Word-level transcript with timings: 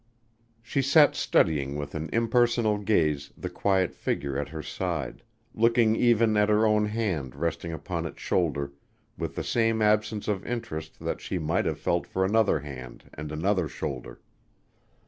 She 0.63 0.81
sat 0.81 1.13
studying 1.15 1.75
with 1.77 1.93
an 1.93 2.09
impersonal 2.11 2.79
gaze 2.79 3.31
the 3.37 3.51
quiet 3.51 3.93
figure 3.93 4.35
at 4.35 4.49
her 4.49 4.63
side, 4.63 5.21
looking 5.53 5.95
even 5.95 6.35
at 6.37 6.49
her 6.49 6.65
own 6.65 6.87
hand 6.87 7.35
resting 7.35 7.71
upon 7.71 8.07
its 8.07 8.19
shoulder 8.19 8.73
with 9.15 9.35
the 9.35 9.43
same 9.43 9.79
absence 9.79 10.27
of 10.27 10.43
interest 10.43 11.01
that 11.01 11.21
she 11.21 11.37
might 11.37 11.65
have 11.65 11.77
felt 11.79 12.07
for 12.07 12.25
another 12.25 12.61
hand 12.61 13.11
and 13.13 13.31
another 13.31 13.67
shoulder. 13.67 14.19